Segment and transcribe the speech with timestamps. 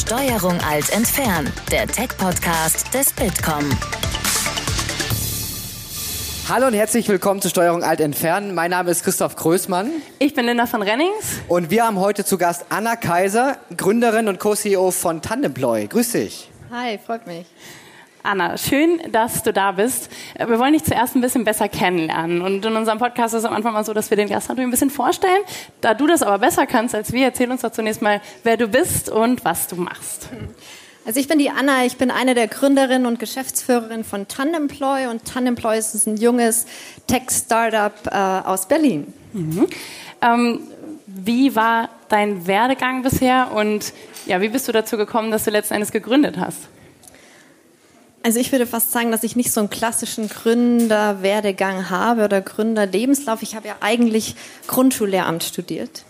[0.00, 3.68] Steuerung alt entfernen, der Tech-Podcast des Bitkom.
[6.48, 8.54] Hallo und herzlich willkommen zu Steuerung alt entfernen.
[8.54, 9.90] Mein Name ist Christoph Größmann.
[10.18, 11.42] Ich bin Linda von Rennings.
[11.48, 15.86] Und wir haben heute zu Gast Anna Kaiser, Gründerin und Co-CEO von Tandemploy.
[15.86, 16.50] Grüß dich.
[16.70, 17.46] Hi, freut mich.
[18.22, 20.10] Anna, schön, dass du da bist.
[20.36, 22.42] Wir wollen dich zuerst ein bisschen besser kennenlernen.
[22.42, 24.68] Und in unserem Podcast ist es am Anfang mal so, dass wir den Gast natürlich
[24.68, 25.42] ein bisschen vorstellen.
[25.80, 28.68] Da du das aber besser kannst als wir, erzähl uns doch zunächst mal, wer du
[28.68, 30.28] bist und was du machst.
[31.06, 35.24] Also ich bin die Anna, ich bin eine der Gründerinnen und Geschäftsführerin von Tandemploy und
[35.24, 36.66] Tandemploy ist ein junges
[37.06, 39.12] Tech-Startup äh, aus Berlin.
[39.32, 39.66] Mhm.
[40.20, 40.60] Ähm,
[41.06, 43.94] wie war dein Werdegang bisher und
[44.26, 46.68] ja, wie bist du dazu gekommen, dass du letzten Endes gegründet hast?
[48.22, 53.40] Also ich würde fast sagen, dass ich nicht so einen klassischen Gründerwerdegang habe oder Gründerlebenslauf.
[53.40, 56.04] Ich habe ja eigentlich Grundschullehramt studiert,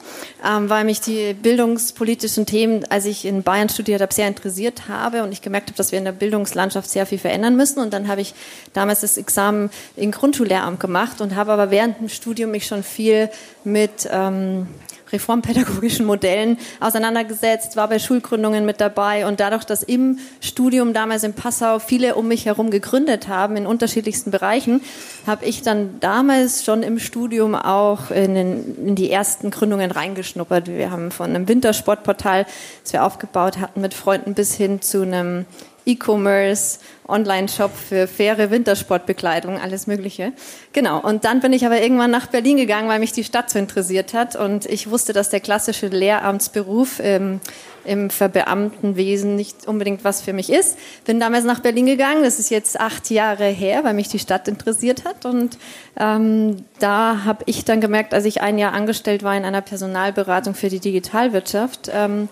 [0.44, 5.22] ähm, weil mich die bildungspolitischen Themen, als ich in Bayern studiert habe, sehr interessiert habe
[5.22, 7.78] und ich gemerkt habe, dass wir in der Bildungslandschaft sehr viel verändern müssen.
[7.78, 8.34] Und dann habe ich
[8.72, 13.30] damals das Examen in Grundschullehramt gemacht und habe aber während dem Studium mich schon viel
[13.62, 14.66] mit ähm,
[15.12, 21.34] reformpädagogischen Modellen auseinandergesetzt, war bei Schulgründungen mit dabei und dadurch, dass im Studium damals in
[21.34, 24.80] Passau viele um mich herum gegründet haben in unterschiedlichsten Bereichen,
[25.26, 30.68] habe ich dann damals schon im Studium auch in, den, in die ersten Gründungen reingeschnuppert.
[30.68, 32.46] Wir haben von einem Wintersportportal,
[32.82, 35.46] das wir aufgebaut hatten mit Freunden, bis hin zu einem
[35.86, 36.78] E-Commerce,
[37.08, 40.32] Online-Shop für faire Wintersportbekleidung, alles Mögliche.
[40.72, 41.00] Genau.
[41.00, 44.14] Und dann bin ich aber irgendwann nach Berlin gegangen, weil mich die Stadt so interessiert
[44.14, 44.36] hat.
[44.36, 47.40] Und ich wusste, dass der klassische Lehramtsberuf ähm,
[47.84, 50.78] im Verbeamtenwesen nicht unbedingt was für mich ist.
[51.04, 52.22] Bin damals nach Berlin gegangen.
[52.22, 55.24] Das ist jetzt acht Jahre her, weil mich die Stadt interessiert hat.
[55.24, 55.58] Und
[55.98, 60.54] ähm, da habe ich dann gemerkt, als ich ein Jahr angestellt war in einer Personalberatung
[60.54, 62.28] für die Digitalwirtschaft, ähm,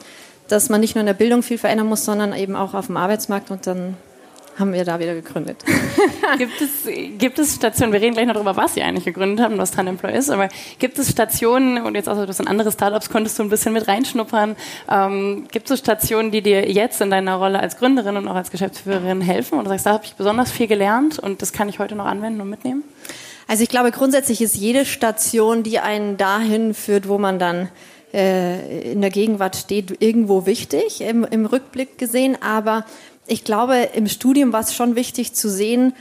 [0.48, 2.96] dass man nicht nur in der Bildung viel verändern muss, sondern eben auch auf dem
[2.96, 3.96] Arbeitsmarkt und dann
[4.58, 5.64] haben wir da wieder gegründet.
[6.38, 9.56] gibt, es, gibt es Stationen, wir reden gleich noch darüber, was Sie eigentlich gegründet haben,
[9.58, 10.48] was Tandemploy ist, aber
[10.78, 13.86] gibt es Stationen, und jetzt außer du in andere Startups konntest du ein bisschen mit
[13.86, 14.56] reinschnuppern,
[14.90, 18.50] ähm, gibt es Stationen, die dir jetzt in deiner Rolle als Gründerin und auch als
[18.50, 19.58] Geschäftsführerin helfen?
[19.58, 22.06] Und du sagst, da habe ich besonders viel gelernt und das kann ich heute noch
[22.06, 22.82] anwenden und mitnehmen?
[23.46, 27.70] Also ich glaube, grundsätzlich ist jede Station, die einen dahin führt, wo man dann
[28.12, 32.36] äh, in der Gegenwart steht, irgendwo wichtig im, im Rückblick gesehen.
[32.42, 32.84] Aber
[33.26, 35.94] ich glaube, im Studium war es schon wichtig zu sehen,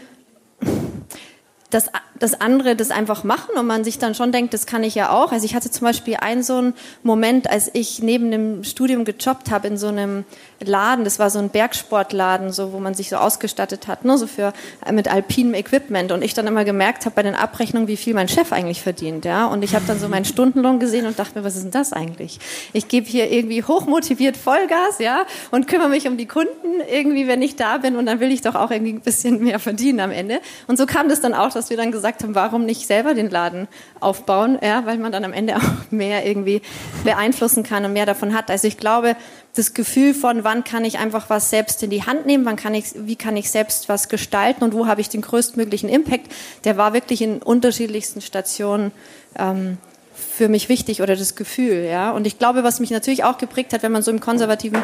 [1.69, 1.89] dass,
[2.19, 5.11] dass andere das einfach machen und man sich dann schon denkt, das kann ich ja
[5.11, 5.31] auch.
[5.31, 6.73] Also ich hatte zum Beispiel einen so einen
[7.03, 10.25] Moment, als ich neben dem Studium gejobbt habe in so einem
[10.59, 14.25] Laden, das war so ein Bergsportladen, so wo man sich so ausgestattet hat, ne, so
[14.25, 14.53] für
[14.85, 18.13] äh, mit alpinem Equipment und ich dann immer gemerkt habe bei den Abrechnungen, wie viel
[18.13, 21.37] mein Chef eigentlich verdient, ja, und ich habe dann so meinen Stundenlohn gesehen und dachte
[21.37, 22.39] mir, was ist denn das eigentlich?
[22.73, 27.41] Ich gebe hier irgendwie hochmotiviert Vollgas, ja, und kümmere mich um die Kunden irgendwie, wenn
[27.41, 30.11] ich da bin und dann will ich doch auch irgendwie ein bisschen mehr verdienen am
[30.11, 30.41] Ende.
[30.65, 33.29] Und so kam das dann auch, dass wir dann gesagt haben, warum nicht selber den
[33.29, 33.67] Laden
[33.99, 36.61] aufbauen, ja, weil man dann am Ende auch mehr irgendwie
[37.03, 38.49] beeinflussen kann und mehr davon hat.
[38.49, 39.15] Also ich glaube,
[39.55, 42.73] das Gefühl von, wann kann ich einfach was selbst in die Hand nehmen, wann kann
[42.73, 46.31] ich, wie kann ich selbst was gestalten und wo habe ich den größtmöglichen Impact,
[46.63, 48.91] der war wirklich in unterschiedlichsten Stationen
[49.37, 49.77] ähm,
[50.13, 52.11] für mich wichtig oder das Gefühl, ja.
[52.11, 54.81] Und ich glaube, was mich natürlich auch geprägt hat, wenn man so im konservativen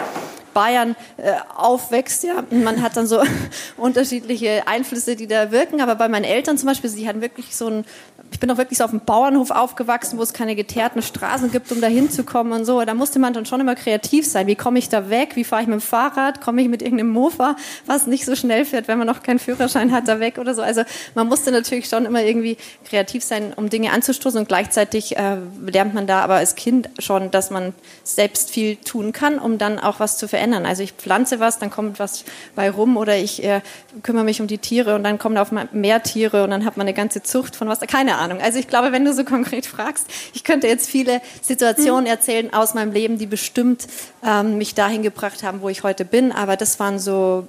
[0.54, 3.22] Bayern äh, aufwächst, ja, man hat dann so
[3.78, 5.82] unterschiedliche Einflüsse, die da wirken.
[5.82, 7.86] Aber bei meinen Eltern zum Beispiel, sie hatten wirklich so ein
[8.32, 11.72] ich bin auch wirklich so auf dem Bauernhof aufgewachsen, wo es keine geteerten Straßen gibt,
[11.72, 12.84] um da hinzukommen und so.
[12.84, 14.48] Da musste man dann schon immer kreativ sein.
[14.48, 15.36] Wie komme ich da weg?
[15.36, 16.42] Wie fahre ich mit dem Fahrrad?
[16.42, 19.92] Komme ich mit irgendeinem Mofa, was nicht so schnell fährt, wenn man noch keinen Führerschein
[19.92, 20.64] hat, da weg oder so?
[20.64, 20.82] Also
[21.14, 22.58] man musste natürlich schon immer irgendwie
[22.90, 27.30] kreativ sein, um Dinge anzustoßen und gleichzeitig äh, lernt man da aber als Kind schon,
[27.30, 27.74] dass man
[28.04, 30.66] selbst viel tun kann, um dann auch was zu verändern.
[30.66, 33.62] Also ich pflanze was, dann kommt was bei rum oder ich äh,
[34.02, 36.78] kümmere mich um die Tiere und dann kommen da auf mehr Tiere und dann hat
[36.78, 38.34] man eine ganze Zucht von was, keine Ahnung.
[38.34, 38.42] Ahnung.
[38.42, 42.74] Also ich glaube, wenn du so konkret fragst, ich könnte jetzt viele Situationen erzählen aus
[42.74, 43.88] meinem Leben, die bestimmt
[44.26, 46.32] ähm, mich dahin gebracht haben, wo ich heute bin.
[46.32, 47.48] Aber das waren so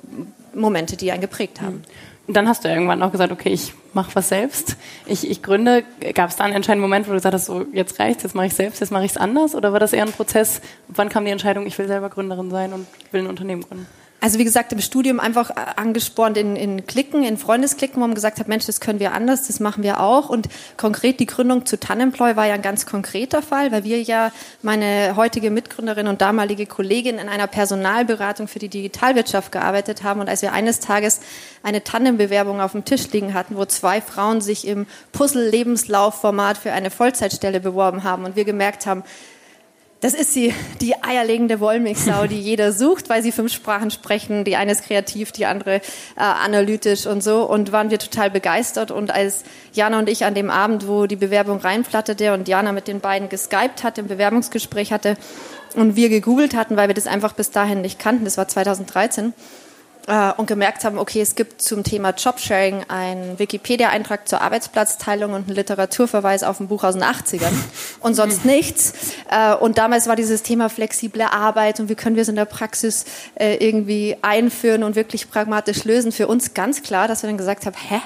[0.54, 1.82] Momente, die einen geprägt haben.
[2.26, 4.76] Und dann hast du irgendwann auch gesagt, okay, ich mache was selbst.
[5.06, 5.84] Ich, ich gründe.
[6.14, 8.46] Gab es da einen entscheidenden Moment, wo du gesagt hast, so jetzt reicht's, jetzt mache
[8.46, 9.54] ich selbst, jetzt mache ich es anders?
[9.54, 10.62] Oder war das eher ein Prozess?
[10.88, 13.86] Wann kam die Entscheidung, ich will selber Gründerin sein und will ein Unternehmen gründen?
[14.24, 18.14] Also wie gesagt, im Studium einfach äh, angespornt in, in Klicken, in Freundesklicken, wo man
[18.14, 20.30] gesagt hat, Mensch, das können wir anders, das machen wir auch.
[20.30, 20.48] Und
[20.78, 24.32] konkret die Gründung zu Tannemploy war ja ein ganz konkreter Fall, weil wir ja
[24.62, 30.20] meine heutige Mitgründerin und damalige Kollegin in einer Personalberatung für die Digitalwirtschaft gearbeitet haben.
[30.20, 31.20] Und als wir eines Tages
[31.62, 36.88] eine Tandembewerbung auf dem Tisch liegen hatten, wo zwei Frauen sich im Puzzle-Lebenslaufformat für eine
[36.88, 39.04] Vollzeitstelle beworben haben und wir gemerkt haben,
[40.04, 40.52] Das ist sie,
[40.82, 44.44] die eierlegende Wollmilchsau, die jeder sucht, weil sie fünf Sprachen sprechen.
[44.44, 45.80] Die eine ist kreativ, die andere äh,
[46.16, 47.48] analytisch und so.
[47.48, 48.90] Und waren wir total begeistert.
[48.90, 52.86] Und als Jana und ich an dem Abend, wo die Bewerbung reinflatterte und Jana mit
[52.86, 55.16] den beiden geskypt hatte, im Bewerbungsgespräch hatte
[55.74, 59.32] und wir gegoogelt hatten, weil wir das einfach bis dahin nicht kannten, das war 2013,
[60.06, 65.46] äh, und gemerkt haben, okay, es gibt zum Thema Jobsharing einen Wikipedia-Eintrag zur Arbeitsplatzteilung und
[65.46, 67.52] einen Literaturverweis auf ein Buch aus den 80ern
[68.00, 68.92] und sonst nichts.
[69.30, 72.44] Äh, und damals war dieses Thema flexible Arbeit und wie können wir es in der
[72.44, 73.04] Praxis
[73.34, 76.12] äh, irgendwie einführen und wirklich pragmatisch lösen.
[76.12, 78.00] Für uns ganz klar, dass wir dann gesagt haben, hä?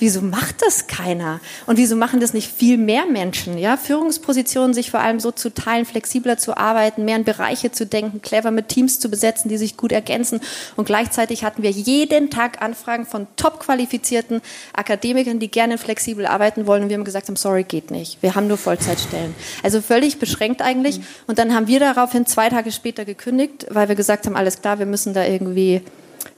[0.00, 1.40] Wieso macht das keiner?
[1.66, 3.58] Und wieso machen das nicht viel mehr Menschen?
[3.58, 7.86] Ja, Führungspositionen sich vor allem so zu teilen, flexibler zu arbeiten, mehr in Bereiche zu
[7.86, 10.40] denken, clever mit Teams zu besetzen, die sich gut ergänzen.
[10.76, 14.40] Und gleichzeitig hatten wir jeden Tag Anfragen von top qualifizierten
[14.72, 16.82] Akademikern, die gerne flexibel arbeiten wollen.
[16.82, 18.22] Und wir haben gesagt, sorry, geht nicht.
[18.22, 19.34] Wir haben nur Vollzeitstellen.
[19.62, 20.98] Also völlig beschränkt eigentlich.
[20.98, 21.04] Mhm.
[21.26, 24.78] Und dann haben wir daraufhin zwei Tage später gekündigt, weil wir gesagt haben, alles klar,
[24.78, 25.82] wir müssen da irgendwie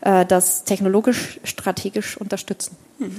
[0.03, 2.77] äh, das technologisch, strategisch unterstützen.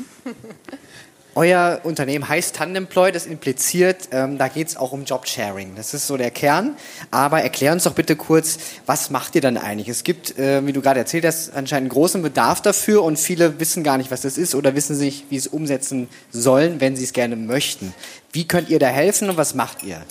[1.35, 5.73] Euer Unternehmen heißt Tandemploy, das impliziert, ähm, da geht es auch um Jobsharing.
[5.75, 6.75] Das ist so der Kern.
[7.09, 9.89] Aber erklär uns doch bitte kurz, was macht ihr dann eigentlich?
[9.89, 13.59] Es gibt, äh, wie du gerade erzählt hast, anscheinend einen großen Bedarf dafür und viele
[13.59, 16.95] wissen gar nicht, was das ist oder wissen sich, wie sie es umsetzen sollen, wenn
[16.95, 17.95] sie es gerne möchten.
[18.31, 20.03] Wie könnt ihr da helfen und was macht ihr?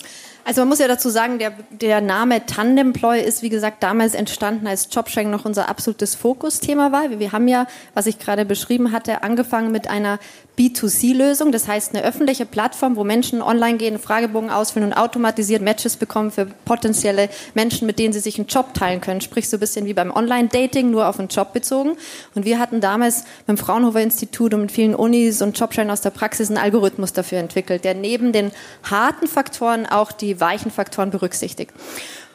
[0.45, 4.67] Also man muss ja dazu sagen, der, der Name Tandemploy ist, wie gesagt, damals entstanden,
[4.67, 7.17] als Jobsharing noch unser absolutes Fokusthema war.
[7.17, 10.19] Wir haben ja, was ich gerade beschrieben hatte, angefangen mit einer
[10.57, 15.97] B2C-Lösung, das heißt eine öffentliche Plattform, wo Menschen online gehen, Fragebogen ausfüllen und automatisiert Matches
[15.97, 19.21] bekommen für potenzielle Menschen, mit denen sie sich einen Job teilen können.
[19.21, 21.97] Sprich so ein bisschen wie beim Online-Dating, nur auf einen Job bezogen.
[22.35, 26.11] Und wir hatten damals beim Fraunhofer Institut und mit vielen Unis und Jobsharing aus der
[26.11, 28.51] Praxis einen Algorithmus dafür entwickelt, der neben den
[28.83, 31.73] harten Faktoren auch die weichen Faktoren berücksichtigt.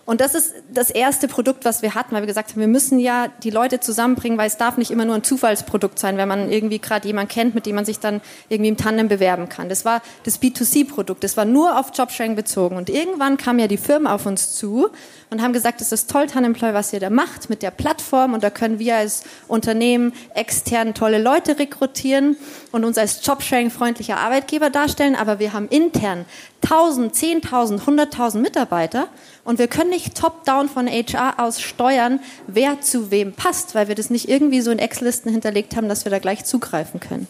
[0.08, 2.98] Und das ist das erste Produkt, was wir hatten, weil wir gesagt haben, wir müssen
[2.98, 6.50] ja die Leute zusammenbringen, weil es darf nicht immer nur ein Zufallsprodukt sein, wenn man
[6.50, 9.68] irgendwie gerade jemanden kennt, mit dem man sich dann irgendwie im Tandem bewerben kann.
[9.68, 12.78] Das war das B2C-Produkt, das war nur auf Jobsharing bezogen.
[12.78, 14.88] Und irgendwann kamen ja die Firmen auf uns zu
[15.30, 18.34] und haben gesagt, das ist toll, Tandemploy, was ihr da macht mit der Plattform.
[18.34, 22.36] Und da können wir als Unternehmen extern tolle Leute rekrutieren
[22.72, 26.24] und uns als Jobsharing-freundlicher Arbeitgeber darstellen, aber wir haben intern
[26.62, 29.08] 1000, 10.000, 100.000 Mitarbeiter.
[29.44, 33.94] Und wir können nicht top-down von HR aus steuern, wer zu wem passt, weil wir
[33.94, 37.26] das nicht irgendwie so in Excel-Listen hinterlegt haben, dass wir da gleich zugreifen können.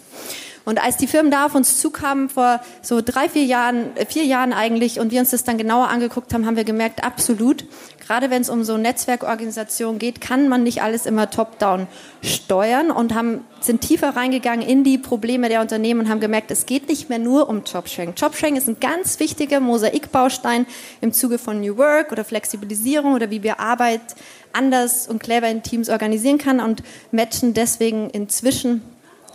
[0.68, 4.24] Und als die Firmen da auf uns zukamen, vor so drei, vier Jahren, äh, vier
[4.24, 7.64] Jahren eigentlich, und wir uns das dann genauer angeguckt haben, haben wir gemerkt, absolut,
[8.06, 11.86] gerade wenn es um so Netzwerkorganisationen geht, kann man nicht alles immer top-down
[12.20, 16.66] steuern und haben, sind tiefer reingegangen in die Probleme der Unternehmen und haben gemerkt, es
[16.66, 18.12] geht nicht mehr nur um Jobsharing.
[18.14, 20.66] Jobsharing ist ein ganz wichtiger Mosaikbaustein
[21.00, 24.02] im Zuge von New Work oder Flexibilisierung oder wie wir Arbeit
[24.52, 28.82] anders und clever in Teams organisieren kann und matchen deswegen inzwischen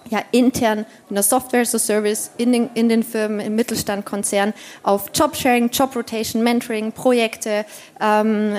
[0.09, 4.05] ja, intern mit einer Software as a Service in den, in den Firmen, im Mittelstand,
[4.05, 4.53] Konzern
[4.83, 7.65] auf Jobsharing, Job Rotation, Mentoring, Projekte,
[7.99, 8.53] ähm,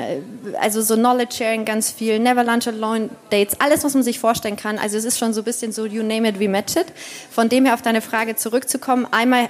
[0.61, 4.57] also so Knowledge Sharing ganz viel, Never Lunch Alone Dates, alles, was man sich vorstellen
[4.57, 4.79] kann.
[4.79, 6.87] Also es ist schon so ein bisschen so, you name it, we match it.
[7.31, 9.49] Von dem her auf deine Frage zurückzukommen, einmal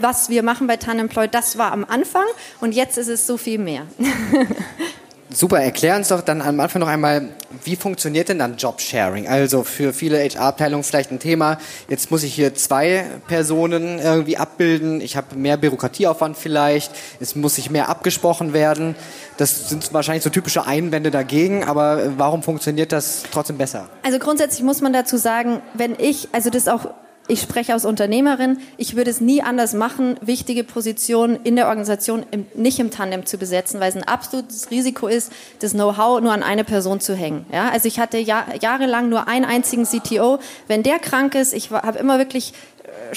[0.00, 2.24] was wir machen bei Tanemploy, das war am Anfang
[2.60, 3.86] und jetzt ist es so viel mehr.
[5.28, 7.30] Super, erklär uns doch dann am Anfang noch einmal,
[7.64, 9.26] wie funktioniert denn dann Jobsharing?
[9.26, 15.00] Also für viele HR-Abteilungen vielleicht ein Thema, jetzt muss ich hier zwei Personen irgendwie abbilden,
[15.00, 18.94] ich habe mehr Bürokratieaufwand vielleicht, es muss sich mehr abgesprochen werden.
[19.36, 23.88] Das sind wahrscheinlich so typische Einwände dagegen, aber warum funktioniert das trotzdem besser?
[24.04, 26.86] Also grundsätzlich muss man dazu sagen, wenn ich, also das auch
[27.28, 32.24] ich spreche als Unternehmerin, ich würde es nie anders machen, wichtige Positionen in der Organisation
[32.30, 36.32] im, nicht im Tandem zu besetzen, weil es ein absolutes Risiko ist, das Know-how nur
[36.32, 37.46] an eine Person zu hängen.
[37.52, 40.38] Ja, also ich hatte Jahr, jahrelang nur einen einzigen CTO.
[40.68, 42.52] Wenn der krank ist, ich habe immer wirklich
[43.12, 43.16] äh,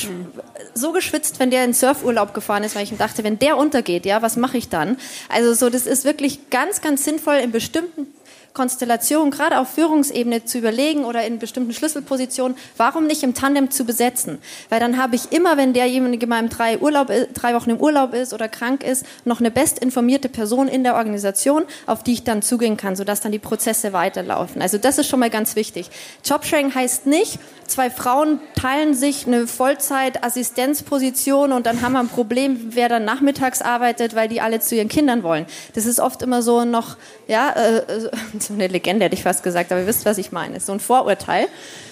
[0.73, 4.21] so geschwitzt, wenn der in Surfurlaub gefahren ist, weil ich dachte, wenn der untergeht, ja,
[4.21, 4.97] was mache ich dann?
[5.29, 8.07] Also so, das ist wirklich ganz, ganz sinnvoll in bestimmten
[8.53, 13.85] Konstellation, gerade auf Führungsebene zu überlegen oder in bestimmten Schlüsselpositionen, warum nicht im Tandem zu
[13.85, 14.39] besetzen?
[14.69, 18.13] Weil dann habe ich immer, wenn derjenige mal im drei, Urlaub, drei Wochen im Urlaub
[18.13, 22.41] ist oder krank ist, noch eine bestinformierte Person in der Organisation, auf die ich dann
[22.41, 24.61] zugehen kann, sodass dann die Prozesse weiterlaufen.
[24.61, 25.89] Also das ist schon mal ganz wichtig.
[26.25, 32.59] Jobsharing heißt nicht, zwei Frauen teilen sich eine Vollzeit-Assistenzposition und dann haben wir ein Problem,
[32.71, 35.45] wer dann nachmittags arbeitet, weil die alle zu ihren Kindern wollen.
[35.75, 38.09] Das ist oft immer so noch, ja, äh,
[38.43, 40.59] so eine Legende hätte ich fast gesagt, aber ihr wisst, was ich meine.
[40.59, 41.47] So ein Vorurteil.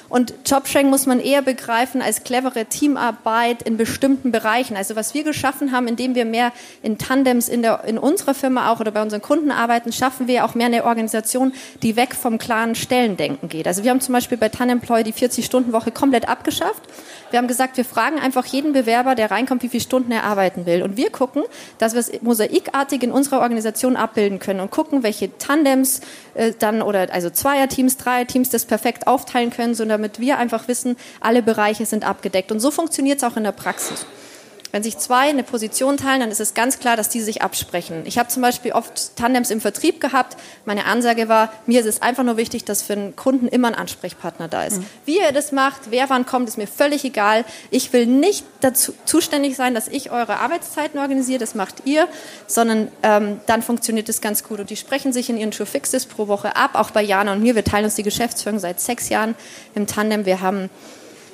[0.09, 4.77] Und Jobsharing muss man eher begreifen als clevere Teamarbeit in bestimmten Bereichen.
[4.77, 8.71] Also was wir geschaffen haben, indem wir mehr in Tandems in, der, in unserer Firma
[8.71, 12.37] auch oder bei unseren Kunden arbeiten, schaffen wir auch mehr eine Organisation, die weg vom
[12.37, 13.67] klaren Stellendenken geht.
[13.67, 16.83] Also wir haben zum Beispiel bei Tandemploy die 40-Stunden-Woche komplett abgeschafft.
[17.29, 20.65] Wir haben gesagt, wir fragen einfach jeden Bewerber, der reinkommt, wie viele Stunden er arbeiten
[20.65, 20.81] will.
[20.81, 21.43] Und wir gucken,
[21.77, 25.99] dass wir es mosaikartig in unserer Organisation abbilden können und gucken, welche Tandems
[26.35, 30.95] äh, dann oder also Zweierteams, Dreierteams das perfekt aufteilen können, so damit wir einfach wissen,
[31.19, 32.51] alle Bereiche sind abgedeckt.
[32.51, 34.05] Und so funktioniert es auch in der Praxis.
[34.71, 38.03] Wenn sich zwei eine Position teilen, dann ist es ganz klar, dass die sich absprechen.
[38.05, 40.37] Ich habe zum Beispiel oft Tandems im Vertrieb gehabt.
[40.65, 43.75] Meine Ansage war, mir ist es einfach nur wichtig, dass für einen Kunden immer ein
[43.75, 44.77] Ansprechpartner da ist.
[44.77, 44.85] Mhm.
[45.05, 47.45] Wie ihr das macht, wer wann kommt, ist mir völlig egal.
[47.71, 52.07] Ich will nicht dazu zuständig sein, dass ich eure Arbeitszeiten organisiere, das macht ihr,
[52.47, 54.59] sondern ähm, dann funktioniert es ganz gut.
[54.59, 57.41] Und die sprechen sich in ihren True Fixes pro Woche ab, auch bei Jana und
[57.41, 57.55] mir.
[57.55, 59.35] Wir teilen uns die Geschäftsführung seit sechs Jahren
[59.75, 60.25] im Tandem.
[60.25, 60.69] Wir haben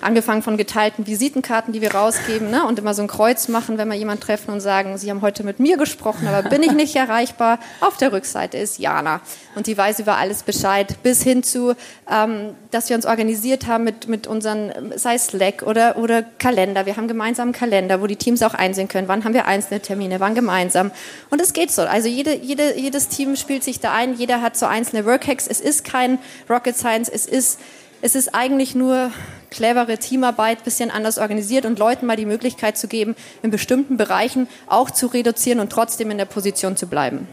[0.01, 2.65] angefangen von geteilten Visitenkarten, die wir rausgeben ne?
[2.65, 5.43] und immer so ein Kreuz machen, wenn wir jemanden treffen und sagen, Sie haben heute
[5.43, 7.59] mit mir gesprochen, aber bin ich nicht erreichbar.
[7.81, 9.21] Auf der Rückseite ist Jana
[9.55, 11.75] und die weiß über alles Bescheid, bis hin zu,
[12.09, 16.85] ähm, dass wir uns organisiert haben mit, mit unseren, sei Slack oder, oder Kalender.
[16.85, 19.79] Wir haben gemeinsam einen Kalender, wo die Teams auch einsehen können, wann haben wir einzelne
[19.79, 20.91] Termine, wann gemeinsam.
[21.29, 21.83] Und es geht so.
[21.83, 25.47] Also jede, jede, jedes Team spielt sich da ein, jeder hat so einzelne Workhacks.
[25.47, 26.19] Es ist kein
[26.49, 27.59] Rocket Science, es ist
[28.05, 29.11] es ist eigentlich nur
[29.53, 34.47] clevere Teamarbeit, bisschen anders organisiert und Leuten mal die Möglichkeit zu geben, in bestimmten Bereichen
[34.67, 37.27] auch zu reduzieren und trotzdem in der Position zu bleiben.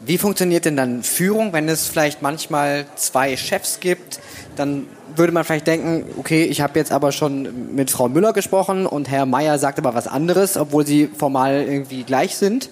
[0.00, 4.20] Wie funktioniert denn dann Führung, wenn es vielleicht manchmal zwei Chefs gibt?
[4.54, 8.86] Dann würde man vielleicht denken, okay, ich habe jetzt aber schon mit Frau Müller gesprochen
[8.86, 12.70] und Herr Meier sagt aber was anderes, obwohl sie formal irgendwie gleich sind.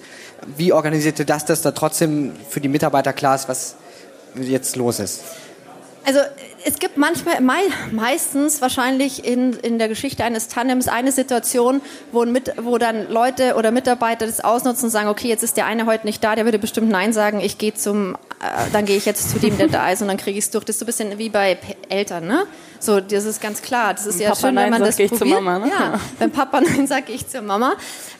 [0.55, 3.75] Wie organisierte das, dass da trotzdem für die Mitarbeiter klar ist, was
[4.39, 5.21] jetzt los ist?
[6.05, 6.19] Also
[6.63, 7.41] es gibt manchmal,
[7.91, 11.81] meistens wahrscheinlich in, in der Geschichte eines Tandems eine Situation,
[12.11, 15.65] wo, mit, wo dann Leute oder Mitarbeiter das ausnutzen und sagen, okay, jetzt ist der
[15.65, 18.97] eine heute nicht da, der würde bestimmt Nein sagen, ich gehe zum, äh, dann gehe
[18.97, 20.63] ich jetzt zu dem, der da ist und dann kriege ich es durch.
[20.63, 21.57] Das ist so ein bisschen wie bei
[21.89, 22.45] Eltern, ne?
[22.79, 23.93] So, das ist ganz klar.
[23.93, 25.41] Das ist wenn ja Papa schön, wenn man das probiert.
[25.41, 25.69] Mama, ne?
[25.69, 27.75] ja, wenn Papa Nein sagt, ich zur Mama.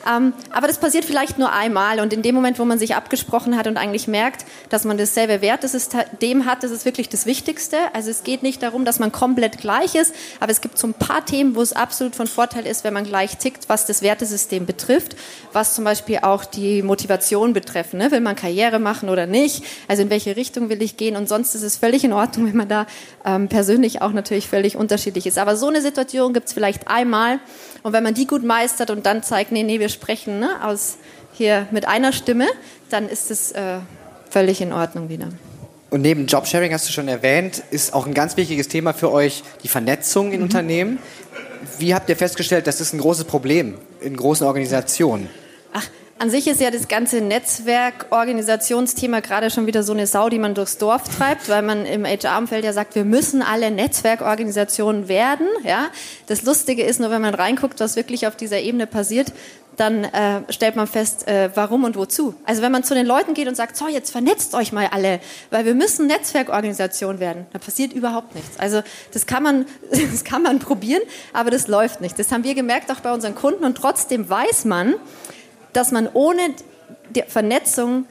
[0.08, 3.58] Ähm, aber das passiert vielleicht nur einmal und in dem Moment, wo man sich abgesprochen
[3.58, 7.78] hat und eigentlich merkt, dass man dasselbe Wertesystem hat, das ist wirklich das Wichtigste.
[7.94, 10.94] Also es geht nicht darum, dass man komplett gleich ist, aber es gibt so ein
[10.94, 14.68] paar Themen, wo es absolut von Vorteil ist, wenn man gleich tickt, was das Wertesystem
[14.68, 15.16] betrifft,
[15.54, 17.96] was zum Beispiel auch die Motivation betrifft.
[17.96, 18.12] Ne?
[18.12, 19.64] Will man Karriere machen oder nicht?
[19.88, 21.16] Also in welche Richtung will ich gehen?
[21.16, 22.86] Und sonst ist es völlig in Ordnung, wenn man da
[23.26, 25.38] ähm, persönlich auch natürlich völlig unterschiedlich ist.
[25.38, 27.40] Aber so eine Situation gibt es vielleicht einmal
[27.84, 30.98] und wenn man die gut meistert und dann zeigt, nee, nee, wir sprechen ne, aus
[31.34, 32.48] hier mit einer Stimme,
[32.90, 33.80] dann ist es äh,
[34.30, 35.30] völlig in Ordnung wieder.
[35.90, 39.44] Und neben Jobsharing hast du schon erwähnt, ist auch ein ganz wichtiges Thema für euch
[39.64, 40.44] die Vernetzung in mhm.
[40.44, 41.00] Unternehmen.
[41.80, 45.30] Wie habt ihr festgestellt, das ist ein großes Problem in großen Organisationen?
[46.18, 50.56] An sich ist ja das ganze Netzwerkorganisationsthema gerade schon wieder so eine Sau, die man
[50.56, 55.46] durchs Dorf treibt, weil man im HR-Umfeld ja sagt, wir müssen alle Netzwerkorganisationen werden.
[55.66, 55.88] Ja?
[56.28, 59.34] Das Lustige ist nur, wenn man reinguckt, was wirklich auf dieser Ebene passiert,
[59.76, 62.34] dann äh, stellt man fest, äh, warum und wozu.
[62.46, 65.20] Also wenn man zu den Leuten geht und sagt, so, jetzt vernetzt euch mal alle,
[65.50, 68.58] weil wir müssen Netzwerkorganisation werden, dann passiert überhaupt nichts.
[68.58, 71.02] Also das kann man, das kann man probieren,
[71.34, 72.18] aber das läuft nicht.
[72.18, 74.96] Das haben wir gemerkt auch bei unseren Kunden und trotzdem weiß man,
[75.76, 76.54] dass man ohne
[77.10, 78.06] die Vernetzung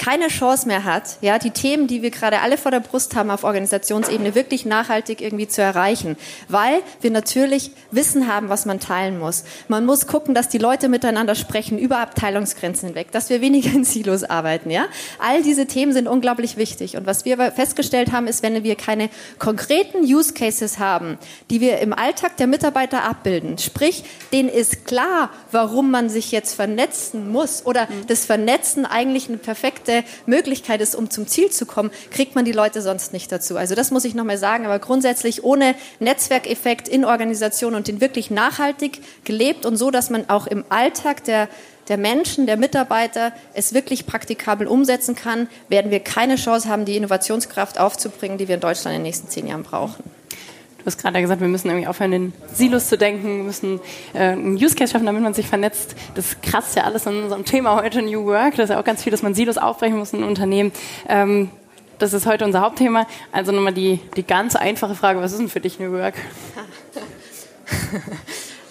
[0.00, 3.30] keine Chance mehr hat, ja, die Themen, die wir gerade alle vor der Brust haben,
[3.30, 6.16] auf Organisationsebene wirklich nachhaltig irgendwie zu erreichen,
[6.48, 9.44] weil wir natürlich Wissen haben, was man teilen muss.
[9.68, 13.84] Man muss gucken, dass die Leute miteinander sprechen über Abteilungsgrenzen hinweg, dass wir weniger in
[13.84, 14.86] Silos arbeiten, ja.
[15.18, 16.96] All diese Themen sind unglaublich wichtig.
[16.96, 21.18] Und was wir festgestellt haben, ist, wenn wir keine konkreten Use Cases haben,
[21.50, 26.54] die wir im Alltag der Mitarbeiter abbilden, sprich, denen ist klar, warum man sich jetzt
[26.54, 28.06] vernetzen muss oder mhm.
[28.06, 32.44] das Vernetzen eigentlich eine perfekte beste Möglichkeit ist, um zum Ziel zu kommen, kriegt man
[32.44, 33.56] die Leute sonst nicht dazu.
[33.56, 34.64] Also das muss ich nochmal sagen.
[34.64, 40.28] Aber grundsätzlich ohne Netzwerkeffekt in Organisation und den wirklich nachhaltig gelebt und so, dass man
[40.28, 41.48] auch im Alltag der
[41.88, 46.96] der Menschen, der Mitarbeiter es wirklich praktikabel umsetzen kann, werden wir keine Chance haben, die
[46.96, 50.04] Innovationskraft aufzubringen, die wir in Deutschland in den nächsten zehn Jahren brauchen.
[50.80, 53.80] Du hast gerade gesagt, wir müssen irgendwie aufhören, in Silos zu denken, müssen
[54.14, 55.94] äh, einen Use Case schaffen, damit man sich vernetzt.
[56.14, 58.56] Das kratzt ja alles an unserem Thema heute New Work.
[58.56, 60.72] Das ist ja auch ganz viel, dass man Silos aufbrechen muss in Unternehmen.
[61.06, 61.50] Ähm,
[61.98, 63.06] das ist heute unser Hauptthema.
[63.30, 66.14] Also nochmal die, die ganz einfache Frage, was ist denn für dich New Work?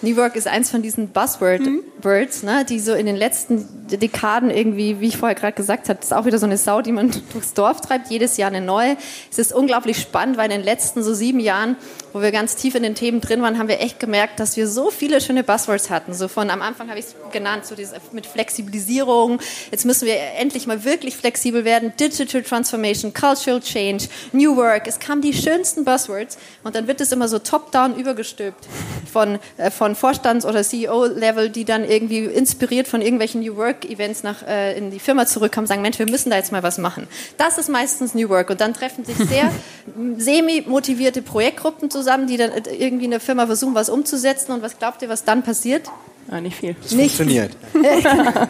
[0.01, 2.49] New Work ist eins von diesen Buzzwords, mhm.
[2.49, 6.13] ne, die so in den letzten Dekaden irgendwie, wie ich vorher gerade gesagt habe, ist
[6.13, 8.95] auch wieder so eine Sau, die man durchs Dorf treibt, jedes Jahr eine neue.
[9.31, 11.75] Es ist unglaublich spannend, weil in den letzten so sieben Jahren,
[12.13, 14.67] wo wir ganz tief in den Themen drin waren, haben wir echt gemerkt, dass wir
[14.67, 16.13] so viele schöne Buzzwords hatten.
[16.13, 19.39] So von am Anfang habe ich es genannt, so dieses mit Flexibilisierung.
[19.71, 21.93] Jetzt müssen wir endlich mal wirklich flexibel werden.
[21.99, 24.87] Digital Transformation, Cultural Change, New Work.
[24.87, 28.67] Es kamen die schönsten Buzzwords und dann wird es immer so top-down übergestülpt
[29.11, 34.45] von, äh, von Vorstands- oder CEO-Level, die dann irgendwie inspiriert von irgendwelchen New Work-Events nach
[34.47, 37.07] äh, in die Firma zurückkommen, sagen, Mensch, wir müssen da jetzt mal was machen.
[37.37, 39.51] Das ist meistens New Work und dann treffen sich sehr
[40.17, 45.01] semi-motivierte Projektgruppen zusammen, die dann irgendwie in der Firma versuchen, was umzusetzen und was glaubt
[45.01, 45.89] ihr, was dann passiert?
[46.31, 46.75] Ja, nicht viel.
[46.81, 47.17] Das Nichts.
[47.17, 47.51] funktioniert.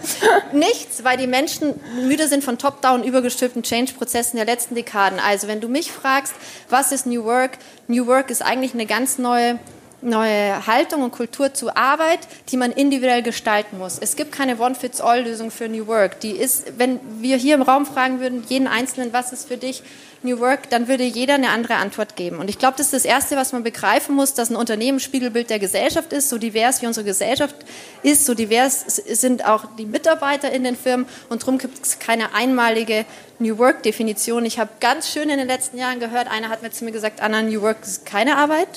[0.54, 5.18] Nichts, weil die Menschen müde sind von top-down übergestülpten Change-Prozessen der letzten Dekaden.
[5.20, 6.34] Also wenn du mich fragst,
[6.70, 7.52] was ist New Work?
[7.88, 9.60] New Work ist eigentlich eine ganz neue
[10.02, 13.98] neue Haltung und Kultur zu Arbeit, die man individuell gestalten muss.
[14.00, 16.20] Es gibt keine One-Fits-All-Lösung für New Work.
[16.22, 19.84] Die ist, wenn wir hier im Raum fragen würden, jeden Einzelnen, was ist für dich
[20.22, 22.40] New Work, dann würde jeder eine andere Antwort geben.
[22.40, 25.50] Und ich glaube, das ist das Erste, was man begreifen muss, dass ein Unternehmen Spiegelbild
[25.50, 27.56] der Gesellschaft ist, so divers wie unsere Gesellschaft
[28.04, 32.34] ist, so divers sind auch die Mitarbeiter in den Firmen und darum gibt es keine
[32.34, 33.06] einmalige
[33.40, 34.46] New Work-Definition.
[34.46, 37.22] Ich habe ganz schön in den letzten Jahren gehört, einer hat mir zu mir gesagt,
[37.22, 38.68] Anna, New Work ist keine Arbeit,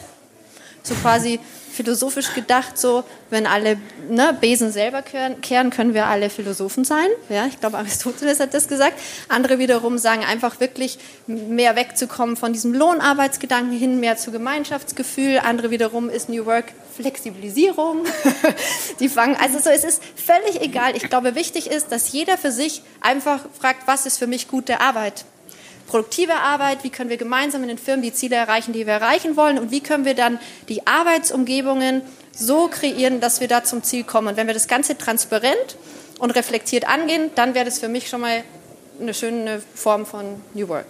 [0.82, 1.40] so quasi
[1.72, 7.06] philosophisch gedacht, so wenn alle ne, Besen selber kehren, können wir alle Philosophen sein.
[7.30, 9.00] Ja, ich glaube, Aristoteles hat das gesagt.
[9.28, 15.38] Andere wiederum sagen einfach wirklich mehr wegzukommen von diesem Lohnarbeitsgedanken hin, mehr zu Gemeinschaftsgefühl.
[15.38, 18.04] Andere wiederum ist New Work Flexibilisierung.
[19.00, 20.94] Die fangen, also so, es ist völlig egal.
[20.94, 24.80] Ich glaube, wichtig ist, dass jeder für sich einfach fragt, was ist für mich gute
[24.80, 25.24] Arbeit?
[25.86, 29.36] Produktive Arbeit, wie können wir gemeinsam in den Firmen die Ziele erreichen, die wir erreichen
[29.36, 32.02] wollen und wie können wir dann die Arbeitsumgebungen
[32.34, 34.28] so kreieren, dass wir da zum Ziel kommen.
[34.28, 35.76] Und wenn wir das Ganze transparent
[36.18, 38.42] und reflektiert angehen, dann wäre das für mich schon mal
[39.00, 40.86] eine schöne Form von New Work.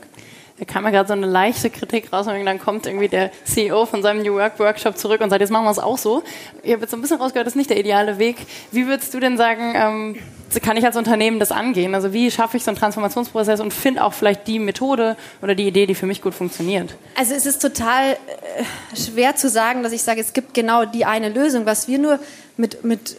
[0.62, 3.84] Da kam ja gerade so eine leichte Kritik raus und dann kommt irgendwie der CEO
[3.84, 6.22] von seinem New Work Workshop zurück und sagt, jetzt machen wir es auch so.
[6.62, 8.36] Ich habe jetzt so ein bisschen rausgehört, das ist nicht der ideale Weg.
[8.70, 10.16] Wie würdest du denn sagen, ähm,
[10.62, 11.96] kann ich als Unternehmen das angehen?
[11.96, 15.66] Also wie schaffe ich so einen Transformationsprozess und finde auch vielleicht die Methode oder die
[15.66, 16.94] Idee, die für mich gut funktioniert?
[17.16, 21.04] Also es ist total äh, schwer zu sagen, dass ich sage, es gibt genau die
[21.04, 21.66] eine Lösung.
[21.66, 22.20] Was wir nur
[22.56, 23.16] mit, mit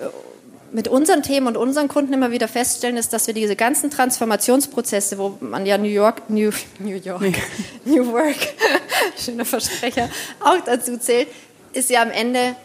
[0.74, 5.18] mit unseren Themen und unseren Kunden immer wieder feststellen, ist, dass wir diese ganzen Transformationsprozesse,
[5.20, 7.22] wo man ja New York, New, New York,
[7.86, 8.36] New Work,
[9.18, 10.10] schöner Versprecher,
[10.40, 11.28] auch dazu zählt,
[11.74, 12.56] ist ja am Ende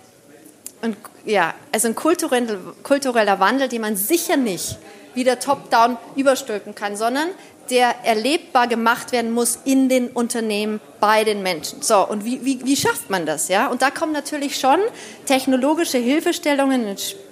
[0.81, 4.79] ein, ja, also ein kultureller, kultureller Wandel, den man sicher nicht
[5.15, 7.29] wieder top-down überstülpen kann, sondern
[7.71, 11.83] der erlebbar gemacht werden muss in den Unternehmen bei den Menschen.
[11.83, 13.49] So, und wie, wie, wie schafft man das?
[13.49, 13.67] Ja?
[13.67, 14.79] Und da kommen natürlich schon
[15.27, 17.28] technologische Hilfestellungen ins Spiel,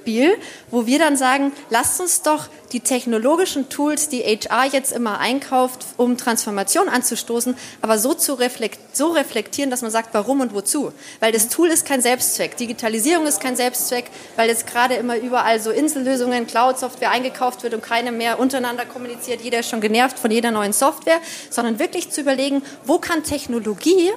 [0.70, 5.84] wo wir dann sagen, lasst uns doch die technologischen Tools, die HR jetzt immer einkauft,
[5.96, 10.92] um Transformation anzustoßen, aber so zu reflekt, so reflektieren, dass man sagt, warum und wozu.
[11.20, 12.56] Weil das Tool ist kein Selbstzweck.
[12.56, 17.82] Digitalisierung ist kein Selbstzweck, weil jetzt gerade immer überall so Insellösungen, Cloud-Software eingekauft wird und
[17.82, 19.42] keine mehr untereinander kommuniziert.
[19.42, 24.10] Jeder ist schon genervt von jeder neuen Software, sondern wirklich zu überlegen, wo kann Technologie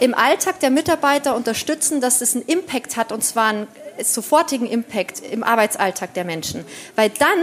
[0.00, 3.66] im Alltag der Mitarbeiter unterstützen, dass es einen Impact hat und zwar einen
[4.02, 6.64] sofortigen Impact im Arbeitsalltag der Menschen.
[6.96, 7.38] Weil dann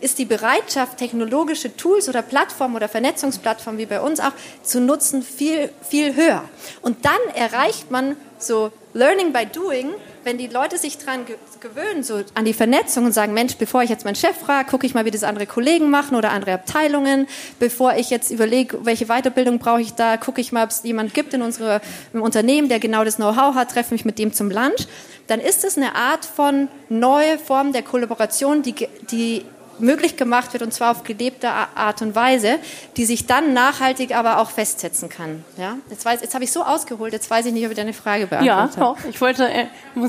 [0.00, 5.22] ist die Bereitschaft, technologische Tools oder Plattformen oder Vernetzungsplattformen wie bei uns auch zu nutzen,
[5.22, 6.44] viel, viel höher.
[6.80, 9.90] Und dann erreicht man so Learning by Doing,
[10.24, 11.26] wenn die Leute sich daran
[11.60, 14.86] gewöhnen, so an die Vernetzung und sagen, Mensch, bevor ich jetzt meinen Chef frage, gucke
[14.86, 17.26] ich mal, wie das andere Kollegen machen oder andere Abteilungen.
[17.58, 21.14] Bevor ich jetzt überlege, welche Weiterbildung brauche ich da, gucke ich mal, ob es jemand
[21.14, 21.80] gibt in unserem
[22.12, 24.86] Unternehmen, der genau das Know-how hat, treffe mich mit dem zum Lunch.
[25.26, 28.74] Dann ist es eine Art von neue Form der Kollaboration, die,
[29.10, 29.44] die
[29.80, 32.58] möglich gemacht wird und zwar auf gelebte Art und Weise,
[32.96, 35.44] die sich dann nachhaltig aber auch festsetzen kann.
[35.56, 35.76] Ja?
[35.90, 38.26] Jetzt, weiß, jetzt habe ich so ausgeholt, jetzt weiß ich nicht, ob ich deine Frage
[38.26, 38.96] beantwortet Ja, doch.
[39.08, 39.66] Ich wollte, äh,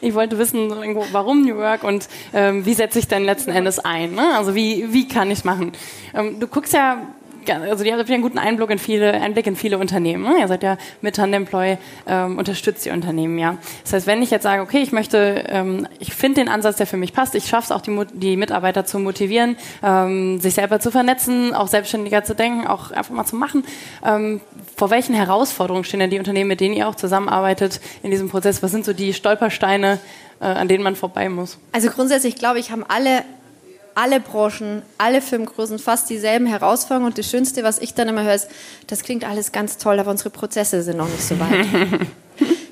[0.00, 0.70] ich wollte wissen,
[1.12, 4.14] warum New Work und ähm, wie setze ich denn letzten Endes ein?
[4.14, 4.36] Ne?
[4.36, 5.72] Also wie, wie kann ich es machen?
[6.14, 6.98] Ähm, du guckst ja
[7.50, 10.24] also ihr habt einen guten Einblick in viele, Einblick in viele Unternehmen.
[10.24, 10.40] Ne?
[10.40, 13.56] Ihr seid ja mit Handemploy, ähm, unterstützt die Unternehmen ja.
[13.82, 16.86] Das heißt, wenn ich jetzt sage, okay, ich möchte, ähm, ich finde den Ansatz, der
[16.86, 20.80] für mich passt, ich schaffe es auch, die, die Mitarbeiter zu motivieren, ähm, sich selber
[20.80, 23.64] zu vernetzen, auch selbstständiger zu denken, auch einfach mal zu machen.
[24.04, 24.40] Ähm,
[24.76, 28.62] vor welchen Herausforderungen stehen denn die Unternehmen, mit denen ihr auch zusammenarbeitet in diesem Prozess?
[28.62, 29.98] Was sind so die Stolpersteine,
[30.40, 31.58] äh, an denen man vorbei muss?
[31.72, 33.22] Also grundsätzlich glaube ich, haben alle
[33.94, 37.06] alle Branchen, alle Firmengrößen fast dieselben Herausforderungen.
[37.06, 38.48] Und das Schönste, was ich dann immer höre, ist,
[38.86, 41.66] das klingt alles ganz toll, aber unsere Prozesse sind noch nicht so weit.